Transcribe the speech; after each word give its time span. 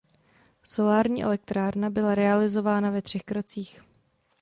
Solární 0.63 1.23
elektrárna 1.23 1.89
byla 1.89 2.15
realizována 2.15 2.89
ve 2.89 3.01
třech 3.01 3.23
krocích. 3.23 3.81